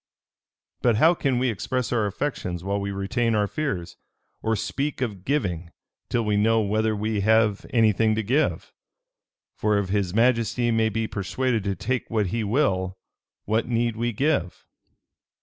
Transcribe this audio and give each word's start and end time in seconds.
"But 0.81 0.95
how 0.95 1.13
can 1.13 1.37
we 1.37 1.51
express 1.51 1.91
our 1.93 2.07
affections 2.07 2.63
while 2.63 2.81
we 2.81 2.89
retain 2.89 3.35
our 3.35 3.45
fears; 3.45 3.97
or 4.41 4.55
speak 4.55 4.99
of 4.99 5.25
giving, 5.25 5.69
till 6.09 6.25
we 6.25 6.37
know 6.37 6.59
whether 6.59 6.95
we 6.95 7.19
have 7.19 7.67
any 7.69 7.91
thing 7.91 8.15
to 8.15 8.23
give? 8.23 8.73
For 9.55 9.77
if 9.77 9.89
his 9.89 10.11
majesty 10.11 10.71
may 10.71 10.89
be 10.89 11.05
persuaded 11.07 11.63
to 11.65 11.75
take 11.75 12.09
what 12.09 12.25
he 12.33 12.43
will, 12.43 12.97
what 13.45 13.67
need 13.67 13.95
we 13.95 14.11
give? 14.11 14.65